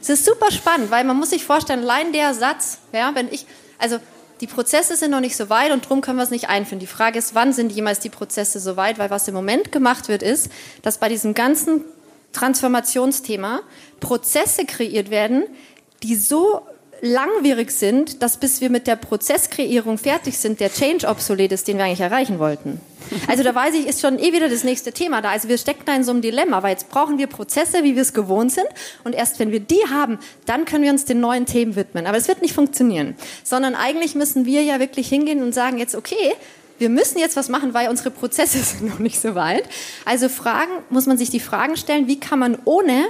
[0.02, 3.46] Es ist super spannend, weil man muss sich vorstellen, allein der Satz, ja, wenn ich,
[3.78, 3.98] also
[4.40, 6.80] die Prozesse sind noch nicht so weit und darum können wir es nicht einführen.
[6.80, 8.98] Die Frage ist, wann sind jemals die Prozesse so weit?
[8.98, 10.50] Weil was im Moment gemacht wird, ist,
[10.82, 11.84] dass bei diesem ganzen
[12.32, 13.60] Transformationsthema
[14.00, 15.44] Prozesse kreiert werden,
[16.02, 16.62] die so
[17.02, 21.76] langwierig sind, dass bis wir mit der Prozesskreierung fertig sind, der Change obsolet ist, den
[21.76, 22.80] wir eigentlich erreichen wollten.
[23.26, 25.30] Also da weiß ich, ist schon eh wieder das nächste Thema da.
[25.30, 28.02] Also wir stecken da in so einem Dilemma, weil jetzt brauchen wir Prozesse, wie wir
[28.02, 28.68] es gewohnt sind.
[29.02, 32.06] Und erst wenn wir die haben, dann können wir uns den neuen Themen widmen.
[32.06, 33.16] Aber es wird nicht funktionieren.
[33.42, 36.32] Sondern eigentlich müssen wir ja wirklich hingehen und sagen jetzt, okay,
[36.78, 39.64] wir müssen jetzt was machen, weil unsere Prozesse sind noch nicht so weit.
[40.04, 43.06] Also Fragen, muss man sich die Fragen stellen, wie kann man ohne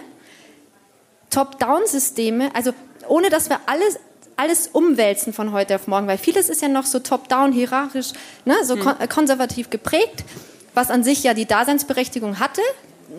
[1.29, 2.73] Top-Down-Systeme, also
[3.09, 3.99] ohne dass wir alles
[4.37, 8.13] alles umwälzen von heute auf morgen, weil vieles ist ja noch so top-down, hierarchisch,
[8.45, 10.25] ne, so kon konservativ geprägt,
[10.75, 12.63] was an sich ja die Daseinsberechtigung hatte,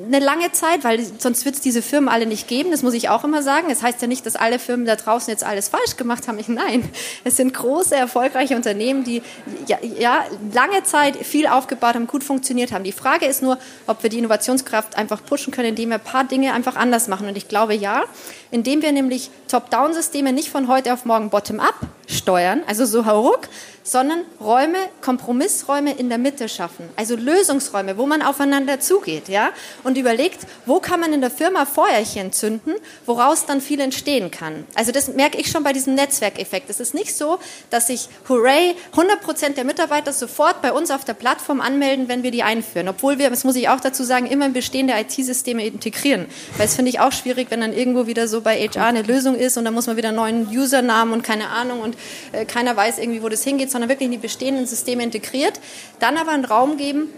[0.07, 2.71] eine lange Zeit, weil sonst wird es diese Firmen alle nicht geben.
[2.71, 3.67] Das muss ich auch immer sagen.
[3.69, 6.39] Es das heißt ja nicht, dass alle Firmen da draußen jetzt alles falsch gemacht haben.
[6.47, 6.89] Nein,
[7.23, 9.21] es sind große, erfolgreiche Unternehmen, die
[9.67, 12.83] ja, ja, lange Zeit viel aufgebaut haben, gut funktioniert haben.
[12.83, 16.23] Die Frage ist nur, ob wir die Innovationskraft einfach pushen können, indem wir ein paar
[16.23, 17.27] Dinge einfach anders machen.
[17.27, 18.03] Und ich glaube ja,
[18.51, 21.75] indem wir nämlich Top-Down-Systeme nicht von heute auf morgen bottom-up
[22.07, 23.49] steuern, also so hauruck,
[23.83, 26.89] sondern Räume, Kompromissräume in der Mitte schaffen.
[26.95, 29.49] Also Lösungsräume, wo man aufeinander zugeht, ja?
[29.83, 34.65] Und überlegt, wo kann man in der Firma Feuerchen zünden, woraus dann viel entstehen kann.
[34.75, 36.69] Also das merke ich schon bei diesem Netzwerkeffekt.
[36.69, 41.03] Es ist nicht so, dass sich, hooray, 100 Prozent der Mitarbeiter sofort bei uns auf
[41.03, 42.87] der Plattform anmelden, wenn wir die einführen.
[42.87, 46.27] Obwohl wir, das muss ich auch dazu sagen, immer bestehende IT-Systeme integrieren.
[46.57, 49.35] Weil es finde ich auch schwierig, wenn dann irgendwo wieder so bei HR eine Lösung
[49.35, 51.97] ist und dann muss man wieder einen neuen Usernamen und keine Ahnung und
[52.31, 55.59] äh, keiner weiß irgendwie, wo das hingeht sondern wirklich in die bestehenden Systeme integriert.
[55.99, 57.09] Dann aber einen Raum geben,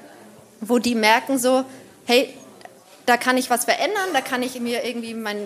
[0.61, 1.63] wo die merken so,
[2.05, 2.33] hey,
[3.05, 5.37] da kann ich was verändern, da kann ich mir irgendwie mein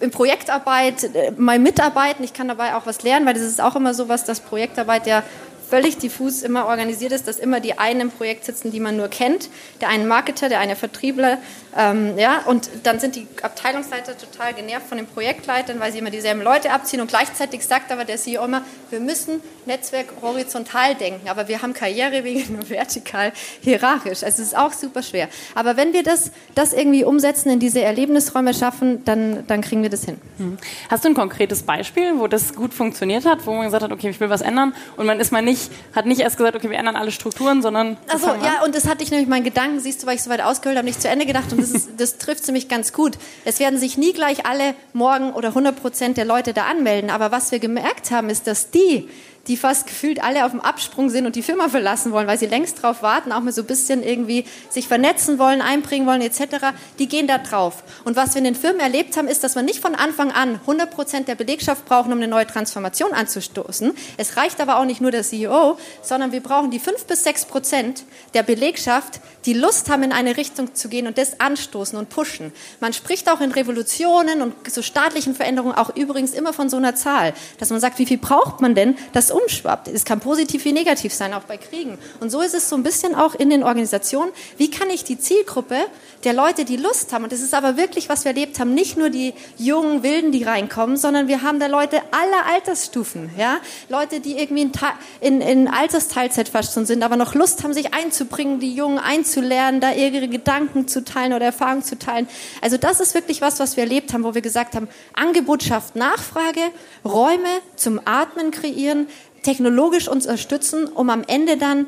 [0.00, 2.24] in Projektarbeit äh, mal mitarbeiten.
[2.24, 5.08] Ich kann dabei auch was lernen, weil das ist auch immer so was, dass Projektarbeit
[5.08, 5.22] ja
[5.68, 9.08] völlig diffus immer organisiert ist, dass immer die einen im Projekt sitzen, die man nur
[9.08, 9.50] kennt.
[9.80, 11.38] Der eine Marketer, der eine Vertriebler.
[11.76, 16.10] Ähm, ja, und dann sind die Abteilungsleiter total genervt von den Projektleitern, weil sie immer
[16.10, 17.00] dieselben Leute abziehen.
[17.00, 21.74] Und gleichzeitig sagt aber der CEO immer, wir müssen Netzwerk horizontal denken, aber wir haben
[21.74, 24.22] Karrierewege nur vertikal hierarchisch.
[24.22, 25.28] Also es ist auch super schwer.
[25.54, 29.90] Aber wenn wir das, das irgendwie umsetzen, in diese Erlebnisräume schaffen, dann, dann kriegen wir
[29.90, 30.18] das hin.
[30.38, 30.58] Hm.
[30.90, 34.08] Hast du ein konkretes Beispiel, wo das gut funktioniert hat, wo man gesagt hat, okay,
[34.08, 36.78] ich will was ändern und man ist mal nicht hat nicht erst gesagt, okay, wir
[36.78, 37.96] ändern alle Strukturen, sondern.
[38.08, 40.40] Also ja, und das hatte ich nämlich meinen Gedanken, siehst du, weil ich so weit
[40.40, 43.18] ausgeholt habe, nicht zu Ende gedacht und das, das trifft ziemlich ganz gut.
[43.44, 47.30] Es werden sich nie gleich alle morgen oder 100 Prozent der Leute da anmelden, aber
[47.30, 49.08] was wir gemerkt haben, ist, dass die,
[49.48, 52.46] die fast gefühlt alle auf dem Absprung sind und die Firma verlassen wollen, weil sie
[52.46, 56.66] längst drauf warten, auch mal so ein bisschen irgendwie sich vernetzen wollen, einbringen wollen etc.,
[56.98, 57.82] die gehen da drauf.
[58.04, 60.56] Und was wir in den Firmen erlebt haben, ist, dass wir nicht von Anfang an
[60.56, 63.92] 100 Prozent der Belegschaft brauchen, um eine neue Transformation anzustoßen.
[64.16, 67.46] Es reicht aber auch nicht nur der CEO, sondern wir brauchen die 5 bis 6
[67.46, 72.10] Prozent der Belegschaft, die Lust haben, in eine Richtung zu gehen und das anstoßen und
[72.10, 72.52] pushen.
[72.80, 76.94] Man spricht auch in Revolutionen und so staatlichen Veränderungen auch übrigens immer von so einer
[76.94, 79.88] Zahl, dass man sagt, wie viel braucht man denn, dass umschwappt.
[79.88, 81.98] Es kann positiv wie negativ sein, auch bei Kriegen.
[82.20, 84.32] Und so ist es so ein bisschen auch in den Organisationen.
[84.56, 85.76] Wie kann ich die Zielgruppe
[86.24, 88.96] der Leute, die Lust haben, und das ist aber wirklich, was wir erlebt haben, nicht
[88.96, 93.58] nur die jungen Wilden, die reinkommen, sondern wir haben da Leute aller Altersstufen, ja?
[93.88, 94.72] Leute, die irgendwie in,
[95.20, 99.80] in, in Altersteilzeit fast schon sind, aber noch Lust haben, sich einzubringen, die Jungen einzulernen,
[99.80, 102.28] da ihre Gedanken zu teilen oder Erfahrungen zu teilen.
[102.60, 105.94] Also das ist wirklich was, was wir erlebt haben, wo wir gesagt haben, Angebot schafft
[105.96, 106.60] Nachfrage,
[107.04, 109.06] Räume zum Atmen kreieren,
[109.42, 111.86] technologisch uns unterstützen, um am Ende dann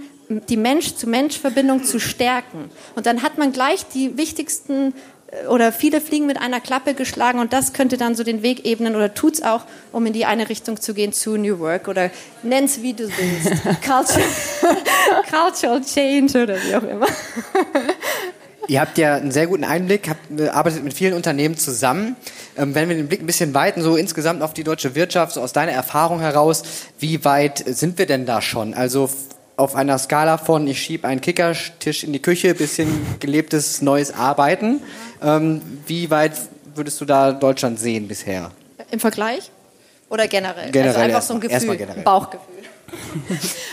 [0.48, 2.70] die Mensch-zu-Mensch-Verbindung zu stärken.
[2.94, 4.94] Und dann hat man gleich die wichtigsten
[5.30, 8.64] äh, oder viele Fliegen mit einer Klappe geschlagen und das könnte dann so den Weg
[8.64, 11.88] ebnen oder tut es auch, um in die eine Richtung zu gehen zu New Work
[11.88, 12.10] oder
[12.42, 13.62] nenn's wie du willst.
[13.84, 14.24] Culture,
[15.30, 17.06] Cultural Change oder wie auch immer.
[18.70, 22.14] Ihr habt ja einen sehr guten Einblick, habt, äh, arbeitet mit vielen Unternehmen zusammen.
[22.56, 25.40] Ähm, wenn wir den Blick ein bisschen weiten, so insgesamt auf die deutsche Wirtschaft, so
[25.40, 26.62] aus deiner Erfahrung heraus,
[27.00, 28.72] wie weit sind wir denn da schon?
[28.72, 29.10] Also
[29.56, 34.80] auf einer Skala von ich schiebe einen Kickertisch in die Küche, bisschen gelebtes neues Arbeiten.
[35.20, 36.34] Ähm, wie weit
[36.76, 38.52] würdest du da Deutschland sehen bisher?
[38.92, 39.50] Im Vergleich?
[40.10, 40.70] Oder generell?
[40.70, 42.59] generell also einfach so ein Gefühl, ein Bauchgefühl.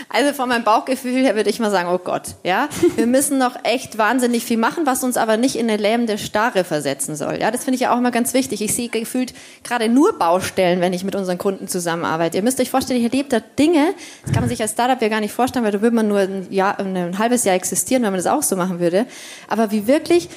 [0.10, 3.56] Also von meinem Bauchgefühl her würde ich mal sagen, oh Gott, ja, wir müssen noch
[3.64, 7.40] echt wahnsinnig viel machen, was uns aber nicht in eine lähmende Starre versetzen soll.
[7.40, 8.62] Ja, das finde ich ja auch immer ganz wichtig.
[8.62, 12.38] Ich sehe gefühlt gerade nur Baustellen, wenn ich mit unseren Kunden zusammenarbeite.
[12.38, 15.10] Ihr müsst euch vorstellen, ich erlebe da Dinge, das kann man sich als Startup ja
[15.10, 18.12] gar nicht vorstellen, weil da würde man nur ein, Jahr, ein halbes Jahr existieren, wenn
[18.12, 19.06] man das auch so machen würde.
[19.48, 20.30] Aber wie wirklich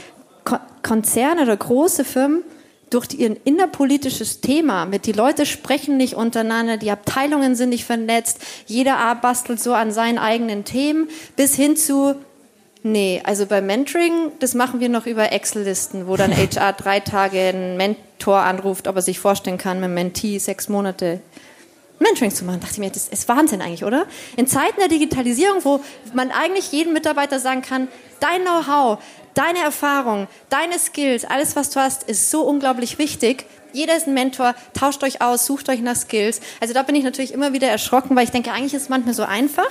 [0.82, 2.42] Konzerne oder große Firmen
[2.90, 8.38] durch ihr innerpolitisches Thema mit die Leute sprechen nicht untereinander, die Abteilungen sind nicht vernetzt,
[8.66, 12.16] jeder bastelt so an seinen eigenen Themen, bis hin zu
[12.82, 17.38] Nee, also bei Mentoring, das machen wir noch über Excel-Listen, wo dann HR drei Tage
[17.38, 21.20] einen Mentor anruft, ob er sich vorstellen kann, mit Mentee sechs Monate
[21.98, 22.60] Mentoring zu machen.
[22.60, 24.06] Da dachte ich mir, das ist Wahnsinn eigentlich, oder?
[24.36, 25.80] In Zeiten der Digitalisierung, wo
[26.14, 27.88] man eigentlich jedem Mitarbeiter sagen kann,
[28.20, 28.98] dein Know-how,
[29.34, 33.46] deine Erfahrung, deine Skills, alles, was du hast, ist so unglaublich wichtig.
[33.72, 36.40] Jeder ist ein Mentor, tauscht euch aus, sucht euch nach Skills.
[36.60, 39.14] Also da bin ich natürlich immer wieder erschrocken, weil ich denke, eigentlich ist es manchmal
[39.14, 39.68] so einfach.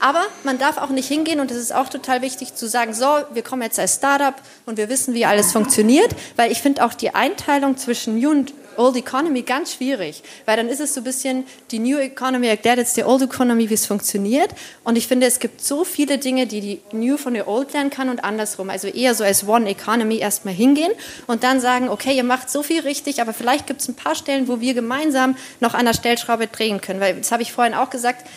[0.00, 3.06] Aber man darf auch nicht hingehen und es ist auch total wichtig zu sagen, so,
[3.32, 4.34] wir kommen jetzt als Startup
[4.66, 8.54] und wir wissen, wie alles funktioniert, weil ich finde auch die Einteilung zwischen New und
[8.78, 12.78] Old Economy ganz schwierig, weil dann ist es so ein bisschen, die New Economy erklärt
[12.78, 14.50] jetzt der Old Economy, wie es funktioniert.
[14.84, 17.90] Und ich finde, es gibt so viele Dinge, die die New von der Old lernen
[17.90, 18.70] kann und andersrum.
[18.70, 20.92] Also eher so als One Economy erstmal hingehen
[21.26, 24.14] und dann sagen, okay, ihr macht so viel richtig, aber vielleicht gibt es ein paar
[24.14, 27.00] Stellen, wo wir gemeinsam noch an der Stellschraube drehen können.
[27.00, 28.28] Weil, das habe ich vorhin auch gesagt,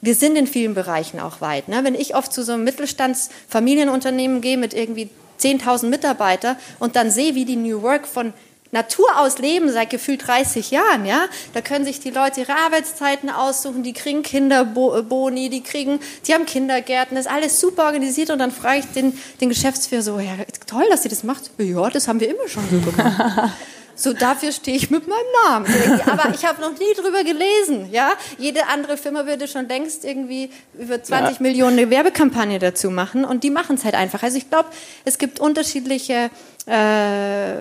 [0.00, 1.68] wir sind in vielen Bereichen auch weit.
[1.68, 1.84] Ne?
[1.84, 5.10] Wenn ich oft zu so einem Mittelstandsfamilienunternehmen gehe mit irgendwie
[5.40, 8.32] 10.000 Mitarbeitern und dann sehe, wie die New Work von
[8.72, 11.24] Natur aus leben seit gefühlt 30 Jahren, ja.
[11.54, 16.46] Da können sich die Leute ihre Arbeitszeiten aussuchen, die kriegen Kinderboni, die kriegen, die haben
[16.46, 20.36] Kindergärten, das ist alles super organisiert und dann frage ich den, den Geschäftsführer so, ja,
[20.66, 21.50] toll, dass sie das macht.
[21.58, 23.52] Ja, das haben wir immer schon so gemacht.
[24.00, 26.00] So, dafür stehe ich mit meinem Namen.
[26.06, 27.92] Aber ich habe noch nie drüber gelesen.
[27.92, 28.12] Ja?
[28.38, 31.42] Jede andere Firma würde schon längst irgendwie über 20 ja.
[31.42, 34.22] Millionen eine Werbekampagne dazu machen und die machen es halt einfach.
[34.22, 34.70] Also ich glaube,
[35.04, 36.30] es gibt unterschiedliche
[36.64, 37.56] äh,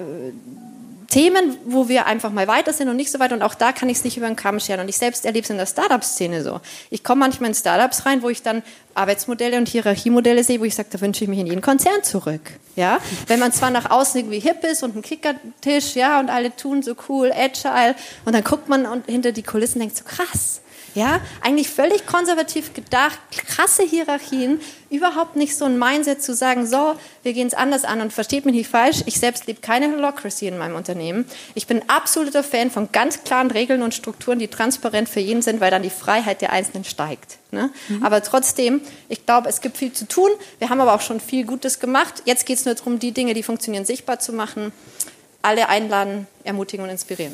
[1.10, 3.32] Themen, wo wir einfach mal weiter sind und nicht so weit.
[3.34, 4.82] Und auch da kann ich es nicht über den Kamm scheren.
[4.82, 6.62] Und ich selbst erlebe es in der Startup-Szene so.
[6.92, 8.62] Ich komme manchmal in Startups rein, wo ich dann
[8.94, 12.42] Arbeitsmodelle und Hierarchiemodelle sehe, wo ich sage, da wünsche ich mich in jeden Konzern zurück.
[12.76, 16.56] Ja, wenn man zwar nach außen irgendwie hip ist und ein Kickertisch, ja, und alle
[16.56, 17.96] tun so cool, agile,
[18.26, 20.62] und dann guckt man hinter die Kulissen und denkt so krass
[20.96, 26.96] ja, eigentlich völlig konservativ gedacht, krasse Hierarchien, überhaupt nicht so ein Mindset zu sagen, so,
[27.24, 30.48] wir gehen es anders an und versteht mich nicht falsch, ich selbst lebe keine Holocracy
[30.48, 31.26] in meinem Unternehmen.
[31.54, 35.62] Ich bin absoluter Fan von ganz klaren Regeln und Strukturen, die transparent für jeden sind,
[35.62, 37.38] weil dann die Freiheit der Einzelnen steigt.
[37.52, 37.70] Ne?
[37.88, 38.04] Mhm.
[38.04, 40.30] Aber trotzdem, ich glaube, es gibt viel zu tun.
[40.58, 42.24] Wir haben aber auch schon viel Gutes gemacht.
[42.26, 44.72] Jetzt geht es nur darum, die Dinge, die funktionieren, sichtbar zu machen.
[45.42, 47.34] Alle einladen, ermutigen und inspirieren.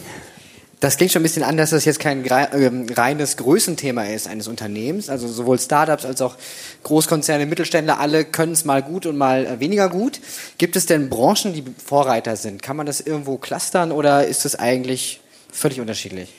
[0.79, 4.47] Das klingt schon ein bisschen an, dass das jetzt kein ähm, reines Größenthema ist eines
[4.47, 5.09] Unternehmens.
[5.09, 6.35] Also sowohl Startups als auch
[6.83, 10.19] Großkonzerne, Mittelständler, alle können es mal gut und mal äh, weniger gut.
[10.57, 12.61] Gibt es denn Branchen, die Vorreiter sind?
[12.61, 16.33] Kann man das irgendwo clustern oder ist das eigentlich völlig unterschiedlich?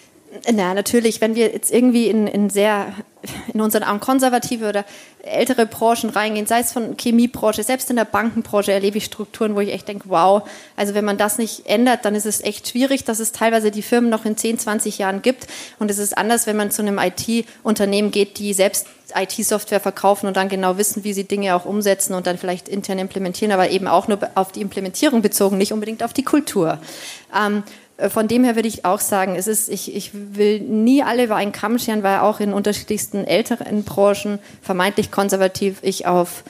[0.53, 2.93] Na, natürlich, wenn wir jetzt irgendwie in, in sehr,
[3.53, 4.85] in unseren konservative oder
[5.23, 9.61] ältere Branchen reingehen, sei es von Chemiebranche, selbst in der Bankenbranche erlebe ich Strukturen, wo
[9.61, 13.05] ich echt denke, wow, also wenn man das nicht ändert, dann ist es echt schwierig,
[13.05, 15.47] dass es teilweise die Firmen noch in 10, 20 Jahren gibt.
[15.79, 20.37] Und es ist anders, wenn man zu einem IT-Unternehmen geht, die selbst IT-Software verkaufen und
[20.37, 23.87] dann genau wissen, wie sie Dinge auch umsetzen und dann vielleicht intern implementieren, aber eben
[23.87, 26.79] auch nur auf die Implementierung bezogen, nicht unbedingt auf die Kultur.
[27.37, 31.03] Ähm, äh, von dem her würde ich auch sagen, es ist, ich, ich will nie
[31.03, 36.45] alle über einen Kamm scheren, weil auch in unterschiedlichsten älteren Branchen, vermeintlich konservativ, ich auf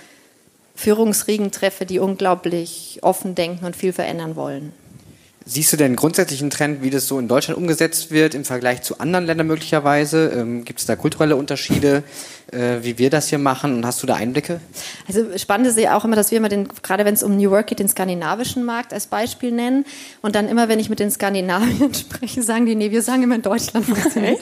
[0.74, 4.72] Führungsriegen treffe, die unglaublich offen denken und viel verändern wollen.
[5.48, 8.82] Siehst du denn grundsätzlich einen Trend, wie das so in Deutschland umgesetzt wird im Vergleich
[8.82, 10.32] zu anderen Ländern möglicherweise?
[10.34, 12.02] Ähm, Gibt es da kulturelle Unterschiede, äh,
[12.52, 13.74] wie wir das hier machen?
[13.74, 14.60] Und hast du da Einblicke?
[15.08, 17.50] Also spannend ist ja auch immer, dass wir immer den, gerade wenn es um New
[17.50, 19.84] Work geht, den skandinavischen Markt als Beispiel nennen.
[20.22, 23.34] Und dann immer, wenn ich mit den Skandinaviern spreche, sagen die, nee, wir sagen immer
[23.34, 24.40] in Deutschland funktioniert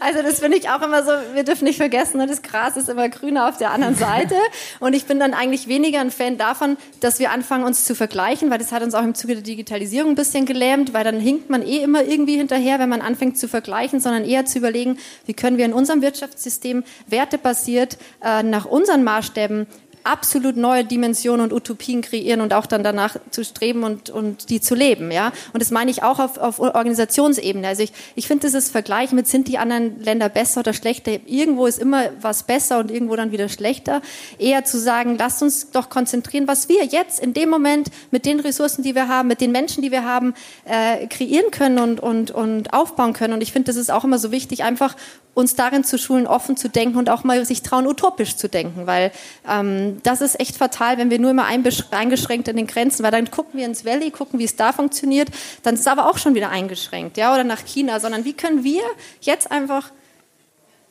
[0.00, 2.88] Also das finde ich auch immer so, wir dürfen nicht vergessen, ne, das Gras ist
[2.88, 4.34] immer grüner auf der anderen Seite.
[4.80, 8.50] Und ich bin dann eigentlich weniger ein Fan davon, dass wir anfangen, uns zu vergleichen,
[8.50, 11.48] weil das hat uns auch im Zuge der Digitalisierung ein bisschen gelähmt, weil dann hinkt
[11.48, 15.34] man eh immer irgendwie hinterher, wenn man anfängt zu vergleichen, sondern eher zu überlegen, wie
[15.34, 16.73] können wir in unserem Wirtschaftssystem
[17.06, 19.66] wertebasiert äh, nach unseren Maßstäben
[20.04, 24.60] absolut neue Dimensionen und Utopien kreieren und auch dann danach zu streben und, und die
[24.60, 25.10] zu leben.
[25.10, 25.32] Ja?
[25.52, 27.66] Und das meine ich auch auf, auf Organisationsebene.
[27.66, 31.12] Also ich, ich finde dieses Vergleich mit, sind die anderen Länder besser oder schlechter?
[31.26, 34.02] Irgendwo ist immer was besser und irgendwo dann wieder schlechter.
[34.38, 38.40] Eher zu sagen, lasst uns doch konzentrieren, was wir jetzt in dem Moment mit den
[38.40, 40.34] Ressourcen, die wir haben, mit den Menschen, die wir haben,
[40.66, 43.32] äh, kreieren können und, und, und aufbauen können.
[43.32, 44.96] Und ich finde, das ist auch immer so wichtig, einfach
[45.34, 48.86] uns darin zu schulen, offen zu denken und auch mal sich trauen, utopisch zu denken,
[48.86, 49.12] weil
[49.48, 53.30] ähm, das ist echt fatal, wenn wir nur immer eingeschränkt in den Grenzen, weil dann
[53.30, 55.28] gucken wir ins Valley, gucken, wie es da funktioniert,
[55.62, 58.64] dann ist es aber auch schon wieder eingeschränkt, ja, oder nach China, sondern wie können
[58.64, 58.82] wir
[59.20, 59.90] jetzt einfach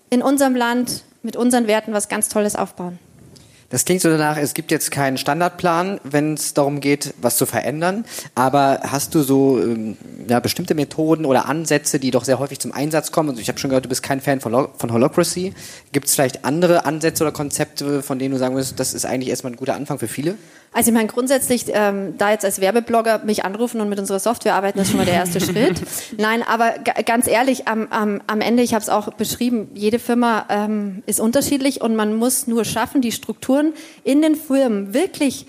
[0.09, 2.99] in unserem Land mit unseren Werten was ganz Tolles aufbauen?
[3.73, 7.47] Das klingt so danach, es gibt jetzt keinen Standardplan, wenn es darum geht, was zu
[7.47, 8.05] verändern.
[8.35, 12.71] Aber hast du so ähm, ja, bestimmte Methoden oder Ansätze, die doch sehr häufig zum
[12.71, 13.29] Einsatz kommen?
[13.29, 15.55] Also ich habe schon gehört, du bist kein Fan von, von Holocracy.
[15.91, 19.29] Gibt es vielleicht andere Ansätze oder Konzepte, von denen du sagen würdest, das ist eigentlich
[19.29, 20.35] erstmal ein guter Anfang für viele?
[20.73, 24.55] Also ich meine grundsätzlich, ähm, da jetzt als Werbeblogger mich anrufen und mit unserer Software
[24.55, 25.81] arbeiten, das ist schon mal der erste Schritt.
[26.17, 26.73] Nein, aber
[27.05, 31.19] ganz ehrlich, am, am, am Ende, ich habe es auch beschrieben, jede Firma ähm, ist
[31.19, 33.62] unterschiedlich und man muss nur schaffen, die Strukturen
[34.03, 35.45] in den Firmen wirklich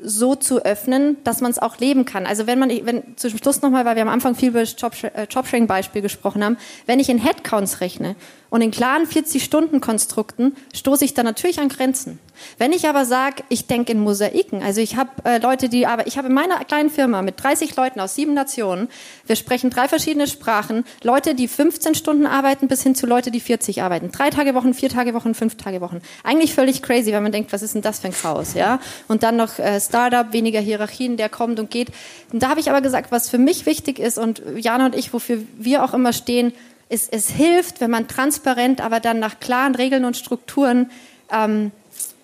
[0.00, 2.26] so zu öffnen, dass man es auch leben kann.
[2.26, 5.26] Also wenn man, wenn zum Schluss nochmal, weil wir am Anfang viel über das äh,
[5.28, 8.14] Jobsharing-Beispiel gesprochen haben, wenn ich in Headcounts rechne
[8.50, 12.18] und in klaren 40-Stunden-Konstrukten stoße ich da natürlich an Grenzen.
[12.56, 16.06] Wenn ich aber sage, ich denke in Mosaiken, also ich habe äh, Leute, die aber
[16.06, 18.88] ich habe in meiner kleinen Firma mit 30 Leuten aus sieben Nationen,
[19.26, 23.40] wir sprechen drei verschiedene Sprachen, Leute, die 15 Stunden arbeiten, bis hin zu Leute, die
[23.40, 26.00] 40 arbeiten, drei Tage Wochen, vier Tage Wochen, fünf Tage Wochen.
[26.24, 28.80] Eigentlich völlig crazy, wenn man denkt, was ist denn das für ein Chaos, ja?
[29.08, 31.88] Und dann noch äh, Startup, weniger Hierarchien, der kommt und geht.
[32.32, 35.12] Und da habe ich aber gesagt, was für mich wichtig ist und Jana und ich,
[35.12, 36.52] wofür wir auch immer stehen,
[36.88, 40.90] ist, es hilft, wenn man transparent, aber dann nach klaren Regeln und Strukturen
[41.30, 41.70] ähm,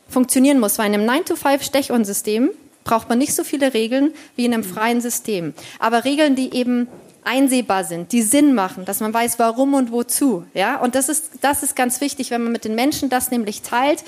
[0.09, 0.79] funktionieren muss.
[0.79, 2.51] Weil in einem 9-to-5-Stechornsystem
[2.85, 5.55] braucht man nicht so viele Regeln wie in einem freien System.
[5.79, 6.89] Aber Regeln, die eben
[7.25, 10.45] einsehbar sind, die Sinn machen, dass man weiß, warum und wozu.
[10.55, 10.77] Ja?
[10.77, 14.05] Und das ist, das ist ganz wichtig, wenn man mit den Menschen das nämlich teilt.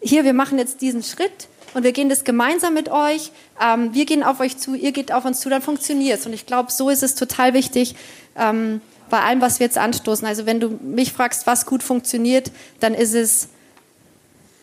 [0.00, 3.32] Hier, wir machen jetzt diesen Schritt und wir gehen das gemeinsam mit euch.
[3.60, 6.26] Ähm, wir gehen auf euch zu, ihr geht auf uns zu, dann funktioniert es.
[6.26, 7.96] Und ich glaube, so ist es total wichtig,
[8.36, 10.26] ähm, bei allem, was wir jetzt anstoßen.
[10.26, 13.48] Also wenn du mich fragst, was gut funktioniert, dann ist es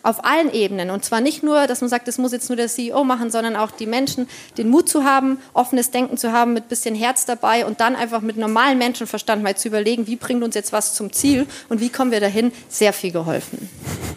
[0.07, 0.89] auf allen Ebenen.
[0.89, 3.57] Und zwar nicht nur, dass man sagt, das muss jetzt nur der CEO machen, sondern
[3.57, 7.65] auch die Menschen, den Mut zu haben, offenes Denken zu haben, mit bisschen Herz dabei
[7.65, 11.11] und dann einfach mit normalem Menschenverstand mal zu überlegen, wie bringt uns jetzt was zum
[11.11, 13.69] Ziel und wie kommen wir dahin, sehr viel geholfen.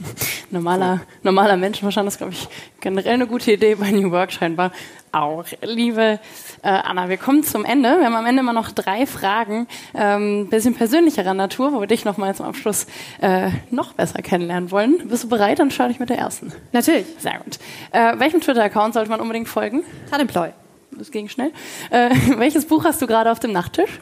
[0.52, 2.48] Normaler, normaler Menschenverstand ist, glaube ich,
[2.80, 4.72] generell eine gute Idee bei New Work scheinbar
[5.12, 5.44] auch.
[5.62, 6.20] Liebe
[6.62, 7.98] äh, Anna, wir kommen zum Ende.
[7.98, 12.04] Wir haben am Ende immer noch drei Fragen, ähm, bisschen persönlicherer Natur, wo wir dich
[12.04, 12.86] noch mal zum Abschluss
[13.20, 15.08] äh, noch besser kennenlernen wollen.
[15.08, 15.58] Bist du bereit?
[15.58, 16.52] Dann starte ich mit der ersten.
[16.72, 17.06] Natürlich.
[17.18, 17.58] Sehr gut.
[17.92, 19.82] Äh, welchem Twitter-Account sollte man unbedingt folgen?
[20.10, 20.50] Tanemploy.
[20.92, 21.52] Das ging schnell.
[21.90, 24.00] Äh, welches Buch hast du gerade auf dem Nachttisch?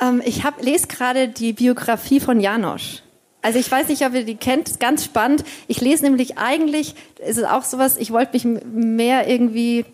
[0.00, 3.02] Ähm, ich hab, lese gerade die Biografie von Janosch.
[3.46, 5.44] Also ich weiß nicht, ob ihr die kennt, ganz spannend.
[5.68, 9.84] Ich lese nämlich eigentlich, ist es auch sowas, ich wollte mich mehr irgendwie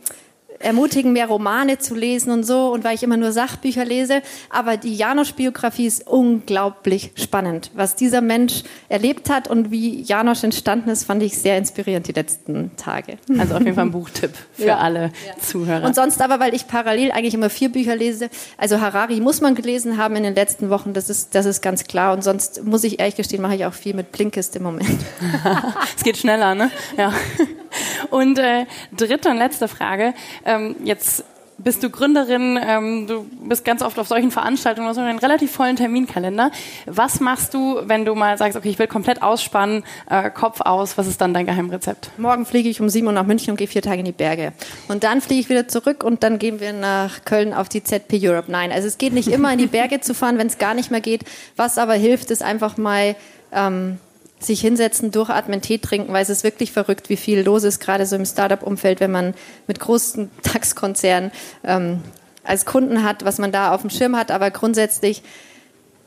[0.62, 4.22] ermutigen, mehr Romane zu lesen und so, und weil ich immer nur Sachbücher lese.
[4.50, 7.70] Aber die Janosch-Biografie ist unglaublich spannend.
[7.74, 12.12] Was dieser Mensch erlebt hat und wie Janosch entstanden ist, fand ich sehr inspirierend die
[12.12, 13.18] letzten Tage.
[13.42, 14.78] Also auf jeden Fall ein Buchtipp für ja.
[14.78, 15.40] alle ja.
[15.40, 15.84] Zuhörer.
[15.84, 19.56] Und sonst aber, weil ich parallel eigentlich immer vier Bücher lese, also Harari muss man
[19.56, 22.12] gelesen haben in den letzten Wochen, das ist, das ist ganz klar.
[22.12, 25.00] Und sonst muss ich ehrlich gestehen, mache ich auch viel mit Blinkist im Moment.
[25.96, 26.70] es geht schneller, ne?
[26.96, 27.12] Ja.
[28.10, 30.14] Und äh, dritte und letzte Frage.
[30.44, 31.24] Ähm, jetzt
[31.62, 35.76] bist du Gründerin, ähm, du bist ganz oft auf solchen Veranstaltungen, hast einen relativ vollen
[35.76, 36.50] Terminkalender.
[36.86, 40.98] Was machst du, wenn du mal sagst, okay, ich will komplett ausspannen, äh, Kopf aus,
[40.98, 42.10] was ist dann dein Geheimrezept?
[42.18, 44.52] Morgen fliege ich um sieben Uhr nach München und gehe vier Tage in die Berge.
[44.88, 48.18] Und dann fliege ich wieder zurück und dann gehen wir nach Köln auf die ZP
[48.22, 48.50] Europe.
[48.50, 50.90] Nein, also es geht nicht immer in die Berge zu fahren, wenn es gar nicht
[50.90, 51.24] mehr geht.
[51.56, 53.14] Was aber hilft, ist einfach mal...
[53.52, 53.98] Ähm,
[54.44, 58.06] sich hinsetzen, durchatmen, Tee trinken, weil es ist wirklich verrückt, wie viel los ist, gerade
[58.06, 59.34] so im Startup-Umfeld, wenn man
[59.66, 61.32] mit großen DAX-Konzernen
[61.64, 62.02] ähm,
[62.44, 64.30] als Kunden hat, was man da auf dem Schirm hat.
[64.30, 65.22] Aber grundsätzlich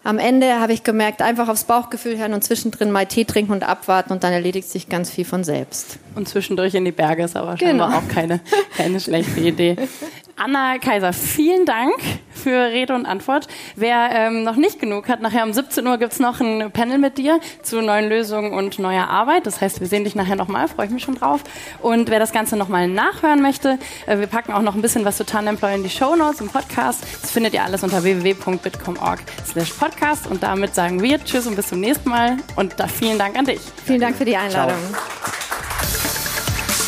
[0.06, 3.64] am Ende habe ich gemerkt, einfach aufs Bauchgefühl hören und zwischendrin mal Tee trinken und
[3.64, 5.98] abwarten und dann erledigt sich ganz viel von selbst.
[6.14, 8.00] Und zwischendurch in die Berge ist aber scheinbar genau.
[8.00, 8.40] auch keine,
[8.78, 9.76] keine schlechte Idee.
[10.38, 11.96] Anna Kaiser, vielen Dank
[12.34, 13.48] für Rede und Antwort.
[13.76, 17.18] Wer ähm, noch nicht genug hat, nachher um 17 Uhr gibt's noch ein Panel mit
[17.18, 19.48] dir zu neuen Lösungen und neuer Arbeit.
[19.48, 21.42] Das heißt, wir sehen dich nachher nochmal, freue ich mich schon drauf.
[21.82, 25.18] Und wer das Ganze nochmal nachhören möchte, äh, wir packen auch noch ein bisschen was
[25.18, 27.04] zu Tandemploy in die Show Notes im Podcast.
[27.22, 30.28] Das findet ihr alles unter www.bitcom.org slash podcast.
[30.28, 32.38] Und damit sagen wir Tschüss und bis zum nächsten Mal.
[32.58, 33.62] Und da vielen Dank an dich.
[33.86, 34.78] Vielen Dank für die Einladung.
[34.92, 35.75] Ciao.